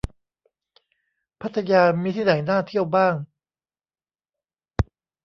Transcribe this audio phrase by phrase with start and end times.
[1.41, 3.15] พัทยามีที่ไหนน่าเที่ยวบ้าง